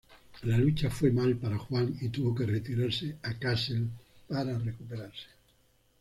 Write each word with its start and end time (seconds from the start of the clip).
La 0.45 0.57
lucha 0.57 0.89
fue 0.89 1.11
mal 1.11 1.35
para 1.35 1.59
Juan 1.59 1.93
y 2.01 2.09
tuvo 2.09 2.33
que 2.33 2.47
retirarse 2.47 3.17
a 3.21 3.37
Kassel 3.37 3.87
para 4.27 4.57
recuperarse. 4.57 5.27